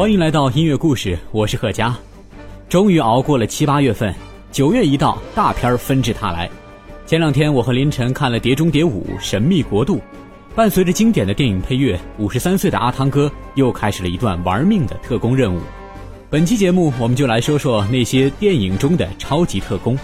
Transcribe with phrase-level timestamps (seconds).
[0.00, 1.94] 欢迎来到音乐故事，我是贺佳。
[2.70, 4.14] 终于熬过了七八月份，
[4.50, 6.48] 九月一到，大片纷至沓来。
[7.04, 9.96] 前两天我和林晨看了《碟中谍五：神秘国度》，
[10.54, 15.60] 伴随着经典的电影配乐，五十三岁的阿汤哥又开始了一段玩命的特工任务。
[16.30, 19.98] 本期节目，我们就来说说那些电影中的超级特工，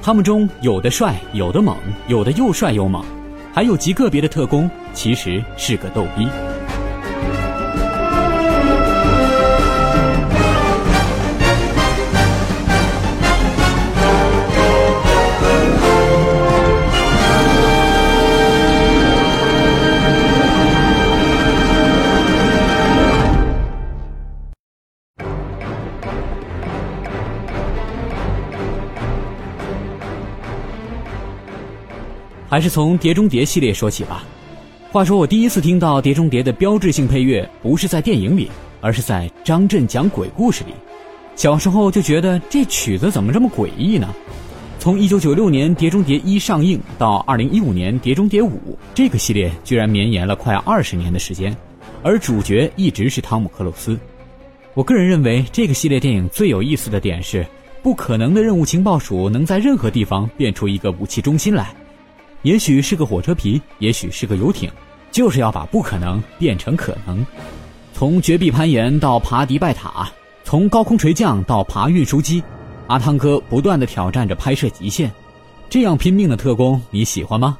[0.00, 1.76] 他们中有的帅，有的猛，
[2.08, 3.04] 有的又帅又猛，
[3.52, 6.26] 还有极个别的特工其实是个逗逼。
[32.54, 34.22] 还是从《碟中谍》系列说起吧。
[34.92, 38.48] 话说我第一次听到《碟中谍》的标志性配乐，不是在电影里，
[38.80, 40.70] 而是在张震讲鬼故事里。
[41.34, 44.08] 小时候就觉得这曲子怎么这么诡异呢？
[44.78, 48.50] 从1996年《碟中谍一》上映到2015年《碟中谍五》，
[48.94, 51.56] 这个系列居然绵延了快二十年的时间，
[52.04, 53.98] 而主角一直是汤姆克鲁斯。
[54.74, 57.44] 我个人认为，这个系列电影最有意思的点是，
[57.82, 61.74] 不可能的任务情报署能在任何地方变出一个武器中心来。
[62.44, 64.70] 也许是个火车皮，也许是个游艇，
[65.10, 67.26] 就是要把不可能变成可能。
[67.94, 70.08] 从绝壁攀岩到爬迪拜塔，
[70.44, 72.42] 从高空垂降到爬运输机，
[72.86, 75.10] 阿汤哥不断的挑战着拍摄极限。
[75.70, 77.58] 这样拼命的特工，你喜欢吗？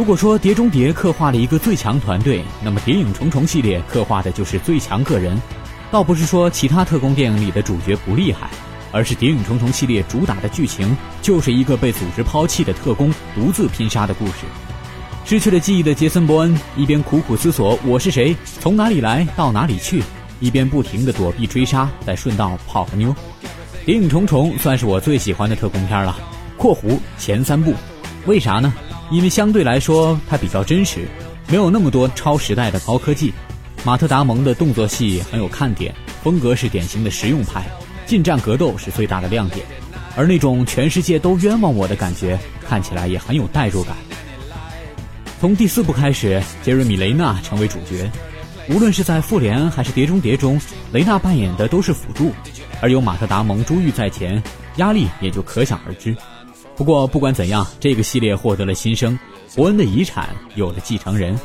[0.00, 5.38] 如果说《碟中谍》刻画了一个最强团队，那么《谍影重重》系列刻画的就是最强个人。
[5.90, 8.48] 倒不是说其他特工电影里的主角不厉害，
[8.92, 14.46] 而是《谍影重重》系列主打的剧情就是一个被组织抛弃的特工独自拼杀的故事。
[15.26, 20.02] 失去了记忆的杰森·伯恩一边苦苦思索我是谁、从哪里来到哪里去，
[20.40, 23.10] 一边不停地躲避追杀，再顺道泡个妞。
[23.84, 26.18] 《谍影重重》算是我最喜欢的特工片了
[26.56, 27.74] （括弧前三部），
[28.24, 28.72] 为啥呢？
[29.10, 31.08] 因为相对来说，它比较真实，
[31.48, 33.32] 没有那么多超时代的高科技。
[33.84, 37.66] 马特·达蒙的动作戏很有看点，风格是典型的实用派，
[38.06, 39.66] 近战格斗是最大的亮点。
[40.16, 42.38] 而那种全世界都冤枉我的感觉，
[42.68, 43.96] 看起来也很有代入感。
[45.40, 48.08] 从第四部开始，杰瑞米·雷纳成为主角，
[48.68, 50.60] 无论是在《复联》还是《碟中谍》中，
[50.92, 52.32] 雷纳扮演的都是辅助，
[52.80, 54.40] 而有马特·达蒙珠玉在前，
[54.76, 56.14] 压力也就可想而知。
[56.76, 59.18] 不过，不管怎样，这个系列获得了新生，
[59.54, 61.38] 伯恩的遗产有了继承人。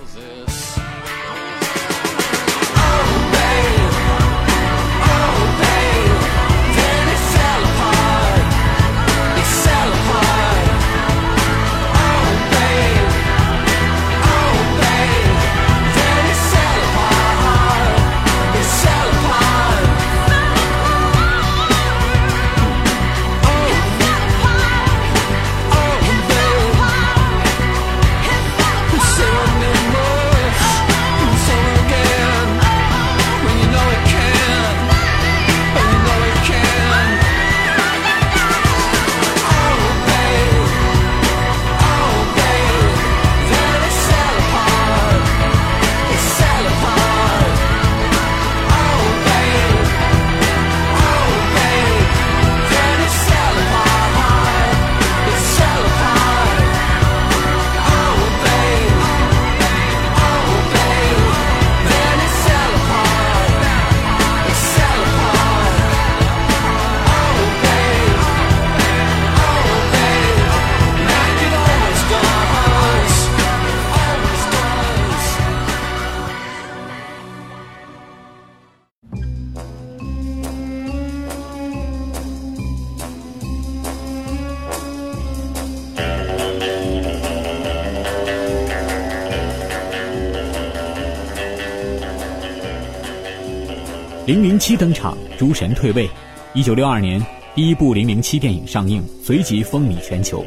[94.26, 96.10] 零零七登场，诸神退位。
[96.56, 97.24] 一九六二年，
[97.54, 100.44] 第一部零零七电影上映，随即风靡全球。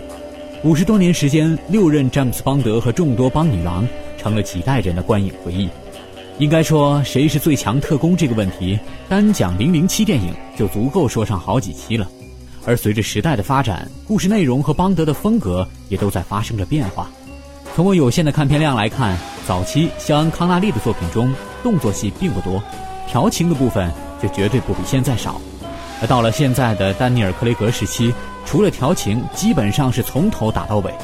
[0.64, 3.86] 五十多年时间，六任詹姆斯邦德和众多邦女郎
[4.16, 5.68] 成了几代人的观影回忆。
[6.38, 8.76] 应该说，谁是最强特工这个问题，
[9.08, 12.08] 单讲零零七电影就足够说上好几期了。
[12.64, 17.08] 而随着时代的发展，故事内容和邦德的风格也都在发生着变化。
[17.76, 19.16] 从我有限的看片量来看，
[19.46, 21.32] 早期肖恩·康纳利的作品中，
[21.62, 22.60] 动作戏并不多。
[23.08, 23.90] 调情的部分
[24.22, 25.40] 就绝对不比现在少，
[26.00, 28.12] 而到了现在的丹尼尔·克雷格时期，
[28.44, 30.94] 除了调情，基本上是从头打到尾。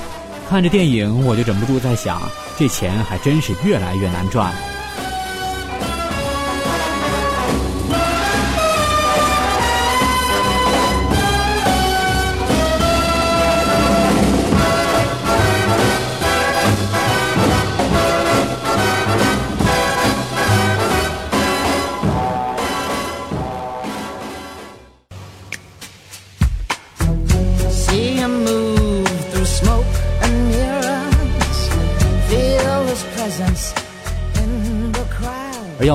[0.49, 2.21] 看着电影，我就忍不住在想，
[2.59, 4.53] 这钱还真是越来越难赚。
[4.53, 4.59] 了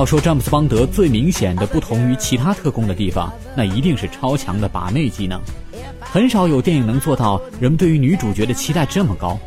[0.00, 5.38] 要说詹姆斯邦德最明显的不同于其他特工的地方，那一定是超强的把妹技能。
[6.00, 9.38] 很少有电影能做到人们对于女主角的期待这么高。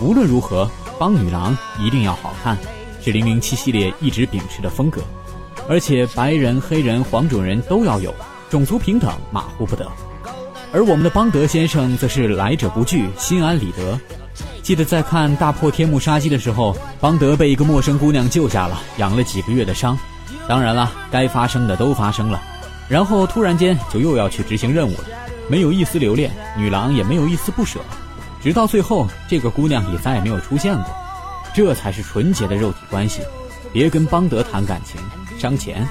[0.00, 0.68] 无论如何，
[0.98, 2.58] 邦女郎一定要好看，
[3.00, 5.00] 是零零七系列一直秉持的风格。
[5.68, 8.12] 而且白人、黑人、黄种人都要有，
[8.50, 9.86] 种族平等马虎不得。
[10.72, 13.96] 而我们的邦德先生则是来者不拒，心安理得。
[14.70, 19.98] 记得在看《大破天幕杀机》的时候，邦德被一个陌生姑娘救下了，养了几个月的伤。
[20.46, 22.40] 当然了，该发生的都发生了，
[22.88, 25.06] 然后突然间就又要去执行任务了，
[25.48, 27.80] 没有一丝留恋，女郎也没有一丝不舍，
[28.40, 30.84] 直到最后，这个姑娘也再也没有出现过。
[31.52, 33.22] 这才是纯洁的肉体关系，
[33.72, 35.00] 别跟邦德谈感情，
[35.36, 35.84] 伤钱。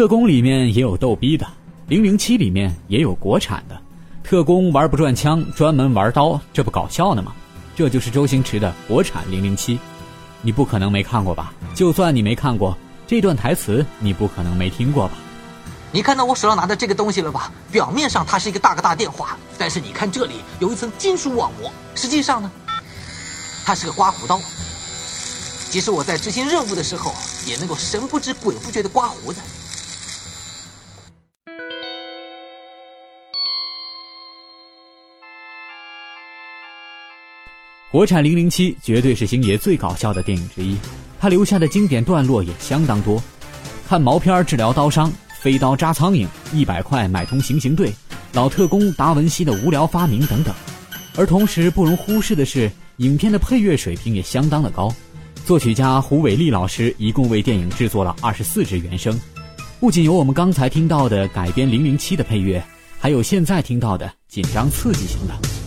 [0.00, 1.46] 特工里面也有逗逼的，
[1.88, 3.78] 零零七里面也有国产的，
[4.24, 7.34] 特工玩不转枪，专门玩刀，这不搞笑呢吗？
[7.76, 9.78] 这就是周星驰的国产零零七，
[10.40, 11.52] 你不可能没看过吧？
[11.74, 12.74] 就算你没看过，
[13.06, 15.18] 这段台词你不可能没听过吧？
[15.92, 17.52] 你看到我手上拿的这个东西了吧？
[17.70, 22.50] 表面上它是一个大哥大电话，但是你看这里有一层金属网膜，实际上呢，
[23.66, 24.40] 它是个刮胡刀。
[25.68, 27.14] 即使我在执行任务的时候，
[27.46, 29.42] 也能够神不知鬼不觉的刮胡子。
[37.90, 40.76] 国产零零七绝对是星爷最搞笑的电影之一，
[41.18, 43.20] 他留下的经典段落也相当多。
[43.88, 47.92] 看毛片治疗刀伤，飞刀扎苍蝇，一百块买通行刑队，
[48.32, 50.54] 老特工达文西的无聊发明等等。
[51.16, 54.94] 而同时不容忽视的是，影片的配乐水平也相当的高。
[55.44, 59.20] 作曲家胡伟立老师一共为电影制作了二十四支原声，
[59.80, 62.62] 不仅有我们刚才听到的改编零零七的配乐，
[63.00, 65.59] 还有现在听到的紧张刺激型的。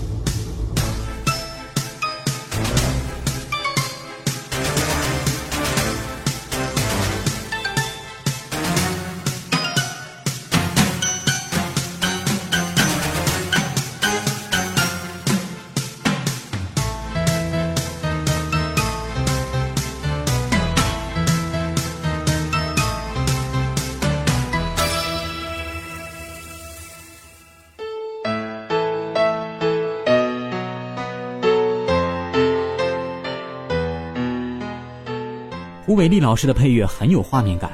[35.93, 37.69] 胡伟立老师的配乐很有画面感，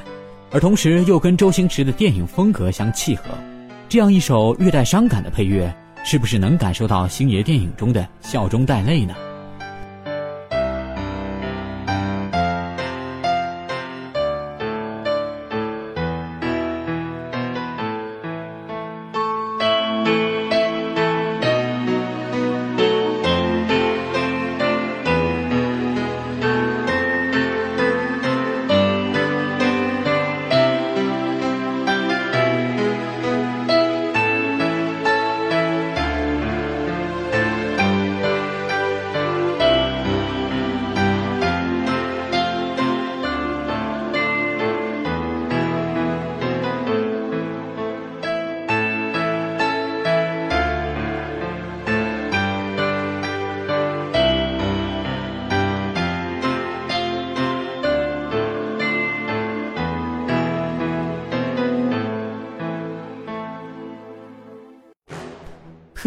[0.50, 3.22] 而同时又跟周星驰的电影风格相契合。
[3.88, 5.74] 这样一首略带伤感的配乐，
[6.04, 9.14] 是不是能感受到星爷电影中的笑中带泪呢？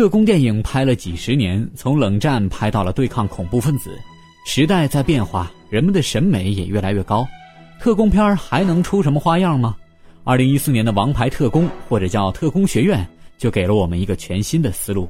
[0.04, 3.98] 特工电影拍了几十年，从冷战拍到了对抗恐怖分子，
[4.46, 7.26] 时代在变化，人们的审美也越来越高，
[7.80, 9.78] 特工片还能出什么花样吗？
[10.26, 13.00] 二零一四年的《王牌特工》或者叫《特工学院》，
[13.38, 15.08] 就给了我们一个全新的思路。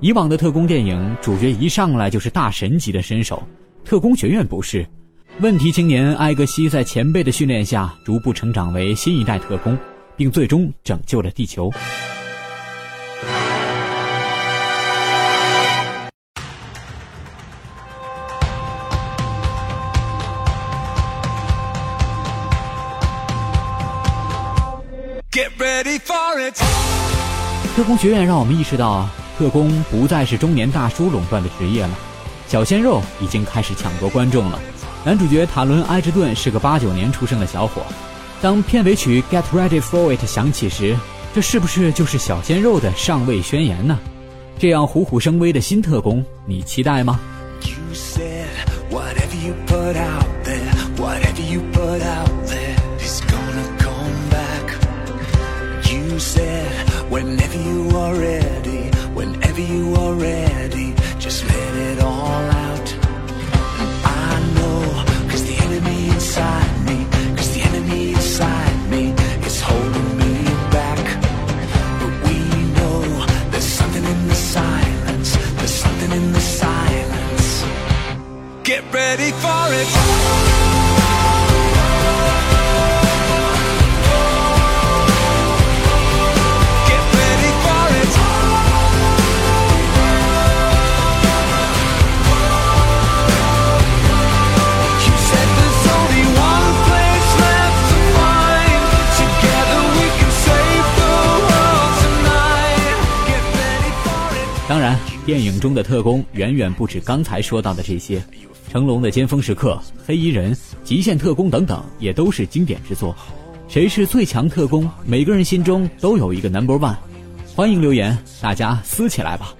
[0.00, 3.40] 以往的特工电影主角一上来就是大神级的身手，
[3.88, 4.84] 《特工学院》不是。
[5.38, 9.78] 问题青年艾格西在前辈的训练下，逐步成长为新一代特工，
[10.16, 11.70] 并最终拯救了地球。
[27.74, 31.90] 特工学院让我们意识到，特工不再是中年大叔垄断的职业了，
[32.46, 34.60] 小鲜肉已经开始抢夺观众了。
[35.04, 37.80] 男主角塔伦·埃芝顿是个八九年出生的小伙。
[38.42, 40.94] 当片尾曲《Get Ready for It》响起时，
[41.34, 43.98] 这是不是就是小鲜肉的上位宣言呢？
[44.58, 47.18] 这样虎虎生威的新特工，你期待吗
[57.54, 62.96] ？Whenever you are ready, whenever you are ready, just let it all out.
[64.04, 67.06] I know, cause the enemy inside me,
[67.36, 69.14] cause the enemy inside me
[69.46, 70.98] is holding me back.
[72.00, 72.38] But we
[72.74, 77.64] know there's something in the silence, there's something in the silence.
[78.64, 80.03] Get ready for it.
[105.24, 108.22] 电影中的特工远远不止刚才说到的这些，
[108.70, 110.54] 成龙的《尖峰时刻》《黑衣人》
[110.84, 113.16] 《极限特工》等等，也都是经典之作。
[113.66, 114.86] 谁是最强特工？
[115.06, 116.96] 每个人心中都有一个 Number One。
[117.56, 119.54] 欢迎留言，大家撕起来吧！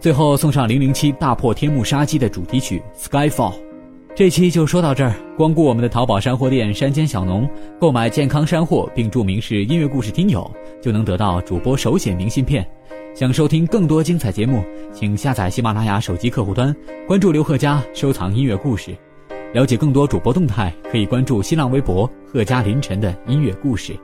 [0.00, 3.52] 最后送上《零零七大破天幕杀机》的主题曲《Skyfall》。
[4.20, 5.14] 这期就说到这儿。
[5.34, 7.48] 光顾我们的淘宝山货店“山间小农”，
[7.80, 12.70] 购买健康山货，并注明是音乐故事听友，就能得到主播手写明信片。
[13.14, 14.62] 想收听更多精彩节目，
[14.92, 18.94] 请下载喜马拉雅手机客户端，关注刘贺佳，收藏音乐故事。
[19.54, 23.98] 了解更多主播动态，可以关注新浪微博“贺佳凌晨”的音乐故事。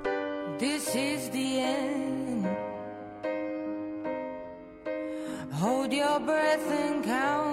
[0.58, 2.46] This is the end.
[5.60, 7.52] Hold your breath and count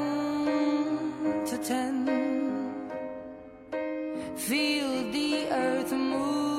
[1.50, 2.03] to ten.
[4.36, 6.53] Feel the earth move